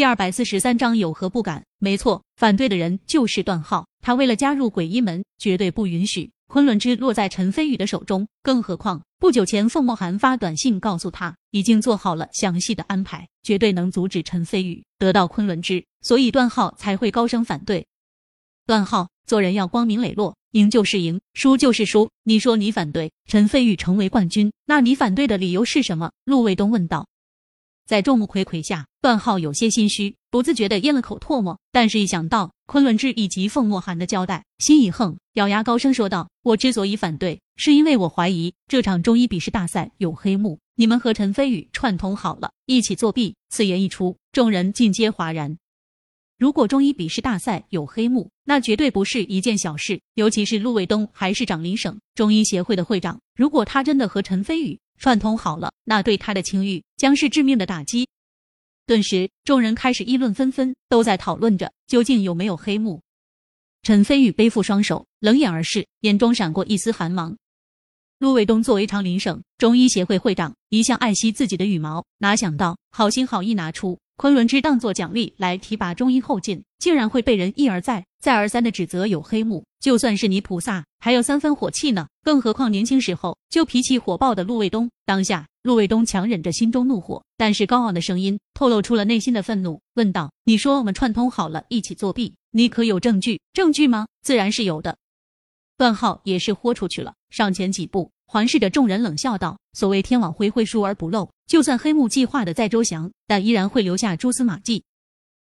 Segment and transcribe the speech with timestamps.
[0.00, 1.62] 第二百四十三章有何不敢？
[1.78, 3.86] 没错，反对的人就是段浩。
[4.00, 8.26] 他为了加入鬼医门，绝对不允许昆仑之落在陈飞宇的手中。
[8.42, 17.86] 更何况不久前凤墨寒发短信告诉他，已经做好了详细的安排，绝对能阻止陈飞宇得到昆仑之，所以段浩才会高声反对。
[18.66, 22.08] 段浩做人要光明磊落，赢就是赢，输就是输。
[22.24, 26.10] 你说你反对陈飞宇成为冠军，那你反对的理由是什么？
[26.24, 27.06] 陆卫东问道。
[27.90, 31.58] 在众目睽睽下，段浩有些心虚，不自觉的咽了口唾沫。
[31.72, 45.58] 但是，一想到昆仑之以及凤墨寒的交代，心一横，咬牙高声说道：“我之所以反对，是因为我怀疑这场中医比试大赛有黑幕，你们和陈飞宇串通好了，一起作弊。”此言一出，众人尽皆哗然。
[46.38, 50.00] 如果中医笔试大赛有黑幕，那绝对不是一件小事。
[50.14, 58.06] 尤其是陆卫东还是长林省中医协会的会长，如果他真的和陈飞宇，串通好了，那对他的清誉将是致命的打击。
[58.86, 63.00] 顿时，众人开始议论纷纷，都在讨论着究竟有没有黑幕。
[63.82, 67.34] 陈飞宇背负双手，冷眼而视，眼中闪过一丝寒芒。
[68.18, 73.98] 陆卫东作为长林省中医协会会长，一向爱惜自己的羽毛，哪想到好心好意拿出。
[74.20, 79.64] 昆仑之当做奖励来提拔中医后进，竟然会被人一而再、再而三的指责有黑幕。
[79.80, 84.90] 就算是你菩萨，还有三分火气呢，更何况年轻时候就脾气火爆的陆卫东。
[85.06, 93.40] 当下，陆卫东强忍着心中怒火，但是高昂的声音透露出了内心的愤怒，问道：“你说我们串通好了一起作弊，你可有证据？
[93.54, 94.06] 证据吗？
[94.20, 94.98] 自然是有的。”
[95.78, 98.10] 段浩也是豁出去了，上前几步。
[98.32, 101.32] 环视着众人，冷笑道：“所谓天网恢恢，疏而不漏。
[101.48, 104.84] 就算黑幕计划的再周详，但依然会留下蛛丝马迹。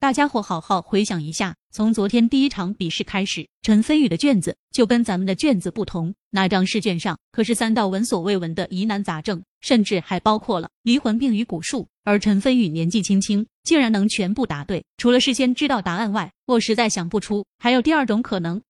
[0.00, 6.12] 大家伙好好回想一下，从昨天第一场比试开始，陈飞宇的卷子就跟咱们的卷子不同。
[6.32, 11.86] 那张试卷上可是三道闻所未闻的疑难杂症，甚至还包括了离魂病与蛊术。
[12.02, 14.84] 而陈飞宇年纪轻轻，竟然能全部答对。
[14.96, 18.60] 除了事先知道答案外，我实在想不出还有第二种可能。”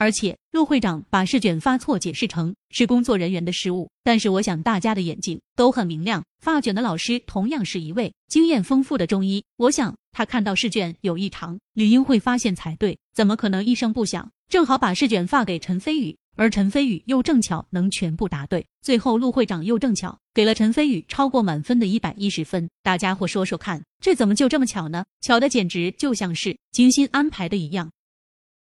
[0.00, 25.04] 而且陆会长把试卷发错解释成是工作人员的失误，但是我想大家的眼睛都很明亮，发卷的老师同样是一位经验丰富的中医，我想他看到试卷有异常，理应会发现才对，怎么可能一声不响正好把试卷发给陈飞宇，而陈飞宇又正巧能全部答对，最后陆会长又正巧给了陈飞宇超过满分的一百一十分，大家伙说说看，这怎么就这么巧呢？
[25.20, 27.90] 巧的简直就像是精心安排的一样。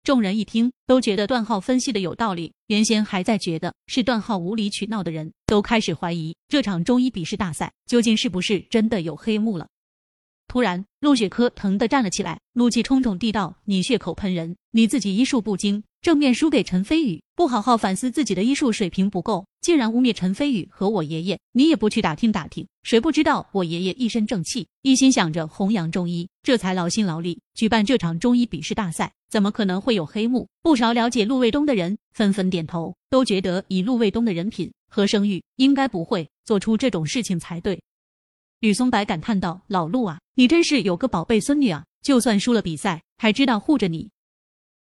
[0.03, 2.51] 众人一听，都觉得段浩分析的有道理。
[2.67, 9.69] 原先还在觉得是段浩无理取闹的人，都开始怀疑这场中医笔试大赛究竟是不是真的有黑幕了。
[10.49, 21.39] 突然，陆雪珂疼的站了起来，怒气冲冲地道：“你血口喷人，你自己医术不精。”正面输给陈飞宇，不好好反思自己的医术水平不够，竟然污蔑陈飞宇和我爷爷。
[21.53, 30.45] 你也不去打听打听，谁不知道我爷爷一身正气，一心想着弘扬中医，这才劳心劳力举办这场中医比试大赛，怎么可能会有黑幕？
[30.61, 37.81] 不少了解陆卫东的人纷纷点头，都觉得以陆卫东的人品和声誉，应该不会做出这种事情才对。
[38.59, 44.09] 吕松柏感叹道：“老陆啊，你真是有个宝贝孙女啊，就算输了比赛，还知道护着你。”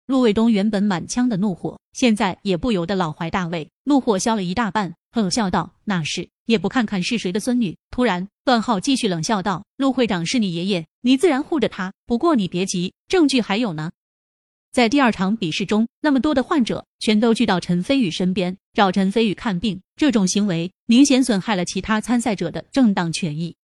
[0.10, 11.94] 陆卫东原本满腔的怒火，现在也不由得老怀大慰，怒火消了一大半，冷笑道：“那是也不看看是谁的孙女。”突然，段浩继续冷笑道：“陆会长是你爷爷，你自然护着他。
[12.08, 13.92] 不过你别急，证据还有呢。”
[14.74, 23.56] 在第二场比试中，那么多的患者全都聚到陈飞宇身边，找陈飞宇看病，这种行为明显损害了其他参赛者的正当权益。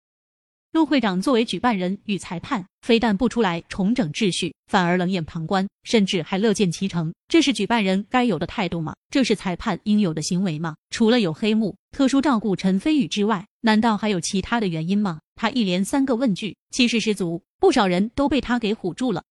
[0.75, 7.13] 陆会长作为举办人与裁判，非但不出来重整秩序，反而冷眼旁观，甚至还乐见其成。
[7.29, 8.93] 这是举办人该有的态度吗？
[9.09, 10.75] 这是裁判应有的行为吗？
[10.89, 15.21] 除了有黑幕、特殊照顾陈飞宇之外，难道还有其他的原因吗？
[15.37, 19.23] 他一连三个问句，气势十足，不少人都被他给唬住了。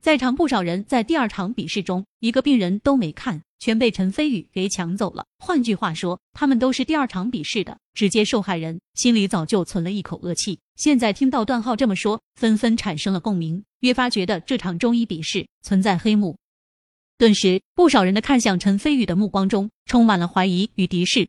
[0.00, 3.42] 在场不少人在第二场比试中，一个病人都没看。
[3.58, 5.26] 全被陈飞宇给抢走了。
[5.38, 10.58] 换句话说，他们都是第二场比试的直接受害人，心里早就存了一口恶气。
[10.76, 16.38] 现在听到段浩这么说，纷纷产生了共鸣，越发觉得这场中医比试存在黑幕。
[17.18, 21.28] 顿时，不少人的看向陈飞宇的目光中充满了怀疑与敌视。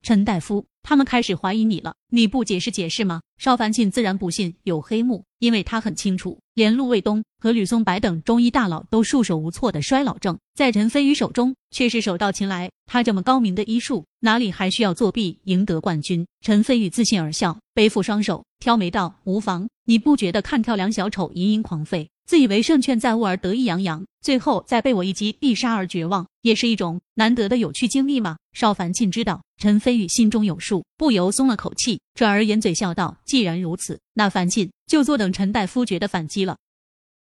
[0.00, 0.64] 陈大夫。
[0.82, 3.22] 他们开始怀疑你了，你不解释解释吗？
[3.38, 12.70] 邵凡庆自然不信有黑幕，因为他很清楚，连陆卫东和吕松柏等中医大佬都束手无措的衰老症，在陈飞宇手中却是手到擒来。
[12.86, 16.26] 他这么高明的医术，哪里还需要作弊赢得冠军？
[16.40, 28.38] 陈飞宇自信而笑，背负双手，挑眉道：“无妨，你不觉得看跳梁小丑，盈盈狂吠？”自以为胜券在握而得意洋洋，最后再被我一击必杀而绝望，也是一种难得的有趣经历吗？
[28.54, 36.56] 邵凡庆知道陈飞宇心中有数，不由松了口气，转而掩嘴笑道：“既然如此，那樊进就坐等陈大夫觉的反击了。”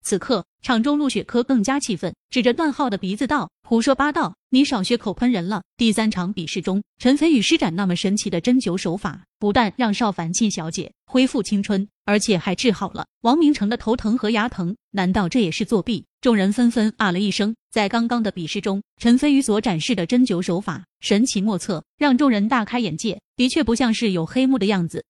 [0.01, 4.35] 此刻，场中陆雪珂更加气愤，指着段浩的鼻子道：“胡说八道！
[4.49, 14.77] 你少血口喷人了！”第三场比试中，陈飞宇施展那么神奇的针灸手法，不但让邵凡庆小姐恢复青春，而且还治好了王明成的头疼和牙疼。
[14.91, 16.05] 难道这也是作弊？
[16.21, 17.53] 众人纷纷啊了一声。
[17.69, 25.03] 在刚刚的比试中，陈飞宇所展示的针灸手法神奇莫测，让众人大开眼界，的确不像是有黑幕的样子。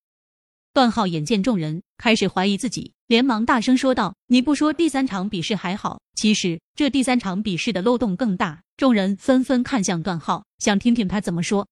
[0.73, 11.67] 段浩眼见众人开始怀疑自己，连忙大声说道：“你不说第三场比试还好，其实这第三场比试的漏洞更大。”众人纷纷看向段浩，想听听他怎么说。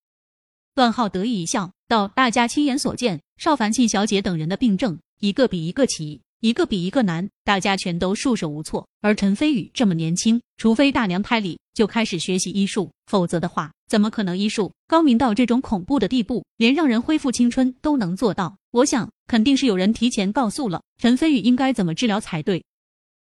[0.74, 8.88] 段浩得意一笑，道：“大家亲眼所见，邵凡庆小姐等人的病症，一个比一个奇。”一个比一个难，大家全都束手无措。
[9.02, 18.56] 而陈飞宇这么年轻，除非大娘胎里就开始学习医术，否则的话，怎么可能医术高明到这种恐怖的地步，连让人恢复青春都能做到？
[18.70, 22.64] 我想，肯定是有人提前告诉了陈飞宇应该怎么治疗才对。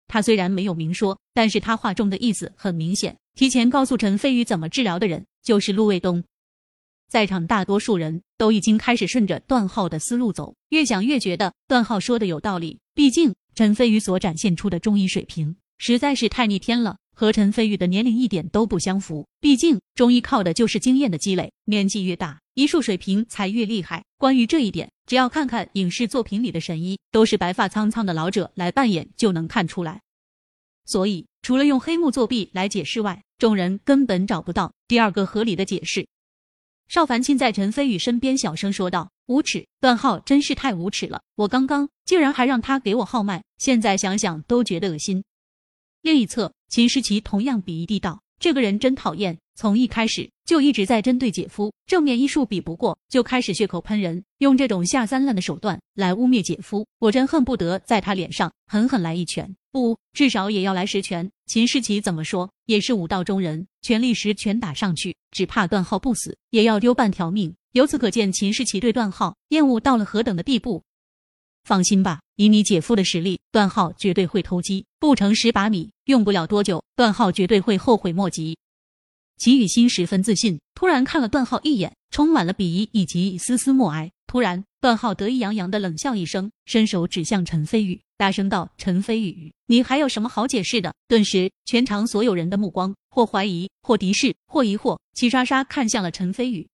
[0.08, 6.24] 他虽然没有明说，但是他话中的意思很明显，提前告诉陈飞宇怎么治疗的人就是陆卫东。
[7.10, 12.78] 在场大多数人都已经开始顺着段浩的思路走，越想越觉得段浩说的有道理。
[12.94, 19.28] 毕竟陈飞宇所展现出的中医水平实在是太逆天了，和陈飞宇的年龄一点都不相符。
[19.42, 24.04] 毕竟中医靠的就是经验的积累，年纪越大，医术水平才越厉害。
[24.20, 30.00] 关于这一点，只要看看影视作品里的神医，都是白发苍苍的老者来扮演就能看出来。
[30.86, 36.08] 所以，除了用黑幕作弊来解释外，众人根本找不到第二个合理的解释。
[36.90, 41.22] 邵凡清在陈飞宇身边小声说道：“无耻，段浩真是太无耻了！
[41.36, 45.24] 我刚刚竟然还让他给我号脉，现在想想都觉得恶心。”
[46.02, 61.30] 另一侧，秦诗琪同样鄙夷地道：“这个人真讨厌，从一开始就一直在针对姐夫，正面医术比不过，就开始血口喷人，用这种下三滥的手段来污蔑姐夫，我真恨不得在他脸上狠狠来一拳。”不，至少也要来十拳。
[61.50, 67.56] 秦世奇怎么说也是武道中人，全力时拳打上去，只怕段浩不死，也要丢半条命。
[67.72, 70.84] 由此可见，秦世奇对段浩厌恶到了何等的地步。
[71.64, 78.56] 放心吧，以你姐夫的实力，段浩绝对会偷鸡不成蚀把米，用不了多久，段浩绝对会后悔莫及。
[79.40, 84.12] 齐雨欣十分自信，突然看了段浩一眼，充满了鄙夷以及一丝丝默哀。
[84.28, 88.02] 突然，段浩得意洋洋的冷笑一声，伸手指向陈飞宇。
[88.18, 96.68] 大声道：“陈飞宇，你还有什么好解释的？”顿时，全场所有人的目光或怀疑，或敌视，或疑惑，齐刷刷看向了陈飞宇。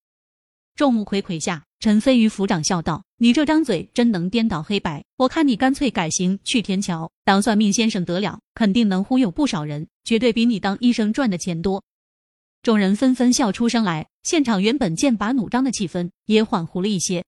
[0.75, 11.83] 众目睽睽下，陈飞宇抚掌笑道：“你这张嘴真能颠倒黑白，我看你干脆改行去天桥当算命先生得了，肯定能忽悠不少人，绝对比你当医生赚的钱多。”
[12.65, 17.23] 众人纷纷笑出声来，现场原本剑拔弩张的气氛也缓和了一些。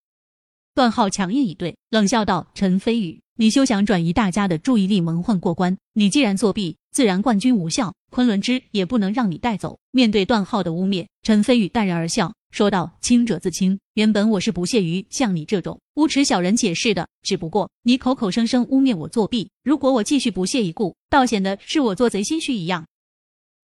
[0.73, 5.77] 段浩强硬以对，冷笑道：“陈飞宇。”你休想转移大家的注意力，蒙混过关。
[5.93, 9.77] 你既然作弊，自然冠军无效，昆仑之也不能让你带走。
[9.91, 13.79] 面对段浩的污蔑，陈飞宇淡然而笑，说道：“清者自清。
[13.93, 22.87] 原本我是不屑于像你这种无耻小人解释的，只不过你口口声声污蔑我作弊，如果我继续不屑一顾，倒显得是我做贼心虚一样。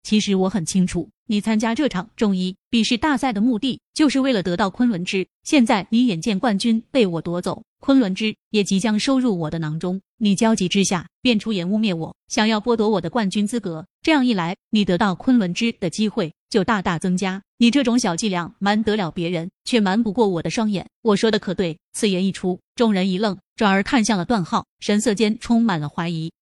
[0.03, 5.25] 其实我很清楚。”你参加这场中医比试大赛的目的，就是为了得到昆仑之。
[5.43, 13.87] 现在你眼见冠军被我夺走，昆仑之也即将收入我的囊中，你焦急之下便出言污蔑我，想要剥夺我的冠军资格。
[14.01, 17.41] 这样一来，你得到昆仑之的机会就大大增加。
[17.57, 20.85] 你这种小伎俩瞒得了别人，却瞒不过我的双眼。
[21.01, 21.77] 我说的可对？
[21.93, 26.33] 此言一出，众人一愣，转而看向了段浩，神色间充满了怀疑。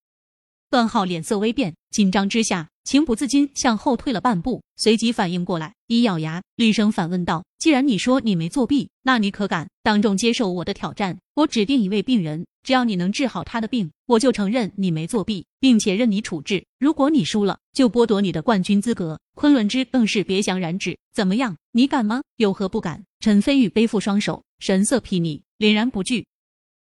[0.71, 2.69] 段浩脸色微变，紧张之下。
[2.85, 11.19] 情不自禁向后退了半步，随即反应过来，一咬牙，厉声反问道：“既然你说你没作弊，那你可敢当众接受我的挑战？
[11.35, 16.65] 我指定一位病人，只要你能治好他的病，我就承认你没作弊，并且任你处置。
[16.79, 21.57] 如果你输了，就剥夺你的冠军资格。”昆仑之更是别想染指，怎么样？
[21.73, 22.21] 你敢吗？
[22.37, 23.03] 有何不敢？
[23.19, 26.25] 陈飞宇背负双手，神色睥睨，凛然不惧。